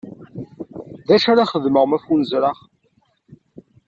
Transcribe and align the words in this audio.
D 1.07 1.09
acu 1.15 1.27
ara 1.31 1.49
xedmeɣ 1.51 1.85
ma 1.87 1.97
ffunezreɣ? 2.01 2.57